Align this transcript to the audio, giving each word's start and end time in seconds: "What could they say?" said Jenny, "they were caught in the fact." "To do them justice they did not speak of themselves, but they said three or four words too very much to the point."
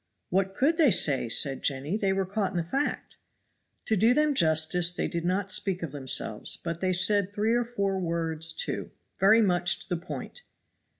"What 0.31 0.55
could 0.55 0.77
they 0.79 0.89
say?" 0.89 1.29
said 1.29 1.61
Jenny, 1.61 1.95
"they 1.95 2.11
were 2.11 2.25
caught 2.25 2.49
in 2.49 2.57
the 2.57 2.63
fact." 2.63 3.17
"To 3.85 3.95
do 3.95 4.15
them 4.15 4.33
justice 4.33 4.91
they 4.95 5.07
did 5.07 5.23
not 5.23 5.51
speak 5.51 5.83
of 5.83 5.91
themselves, 5.91 6.57
but 6.57 6.81
they 6.81 6.91
said 6.91 7.31
three 7.31 7.53
or 7.53 7.65
four 7.65 7.99
words 7.99 8.51
too 8.51 8.89
very 9.19 9.43
much 9.43 9.79
to 9.83 9.89
the 9.89 10.01
point." 10.03 10.41